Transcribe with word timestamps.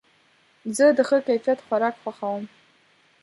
زه 0.75 0.85
د 0.97 0.99
ښه 1.07 1.17
کیفیت 1.27 1.59
خوراک 1.65 1.95
خوښوم. 2.03 2.43